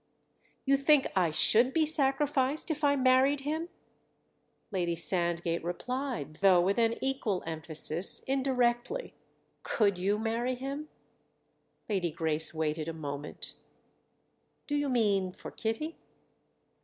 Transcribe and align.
"You 0.65 0.77
think 0.77 1.05
I 1.15 1.29
should 1.29 1.73
be 1.73 1.85
sacrificed 1.85 2.71
if 2.71 2.83
I 2.83 2.95
married 2.95 3.41
him?" 3.41 3.69
Lady 4.71 4.95
Sandgate 4.95 5.63
replied, 5.63 6.37
though 6.37 6.59
with 6.59 6.79
an 6.79 6.95
equal 7.03 7.43
emphasis, 7.45 8.21
indirectly. 8.21 9.13
"Could 9.61 9.99
you 9.99 10.17
marry 10.17 10.55
him?" 10.55 10.89
Lady 11.87 12.09
Grace 12.09 12.51
waited 12.51 12.87
a 12.87 12.93
moment 12.93 13.53
"Do 14.65 14.75
you 14.75 14.89
mean 14.89 15.33
for 15.33 15.51
Kitty?" 15.51 15.99